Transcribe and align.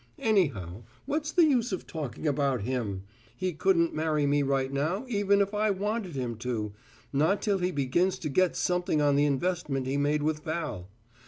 Anyhow, 0.17 0.81
what's 1.05 1.31
the 1.31 1.45
use 1.45 1.71
talking 1.85 2.25
about 2.27 2.61
him? 2.61 3.03
He 3.37 3.53
couldn't 3.53 3.93
marry 3.93 4.25
me 4.25 4.41
right 4.41 4.73
now, 4.73 5.05
even 5.07 5.41
if 5.41 5.53
I 5.53 5.69
wanted 5.69 6.15
him 6.15 6.37
to 6.37 6.73
not 7.13 7.39
till 7.39 7.59
he 7.59 7.69
begins 7.69 8.17
to 8.17 8.29
get 8.29 8.55
something 8.55 8.99
on 8.99 9.15
the 9.15 9.25
investment 9.25 9.85
he 9.85 9.97
made 9.97 10.23
with 10.23 10.43
Val. 10.43 10.89